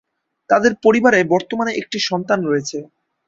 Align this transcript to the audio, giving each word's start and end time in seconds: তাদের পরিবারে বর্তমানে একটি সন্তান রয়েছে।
তাদের 0.49 0.73
পরিবারে 0.83 1.19
বর্তমানে 1.33 1.71
একটি 1.81 1.97
সন্তান 2.09 2.39
রয়েছে। 2.45 2.77